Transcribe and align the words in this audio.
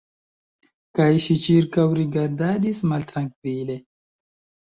Kaj 0.99 1.09
ŝi 1.25 1.35
ĉirkaŭrigardadis 1.43 2.81
maltrankvile. 2.93 3.77